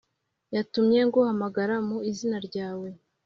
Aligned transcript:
yatumye 0.55 0.99
nguhamagara 1.07 1.75
mu 1.87 1.97
izina 2.11 2.37
ryawe; 2.47 2.89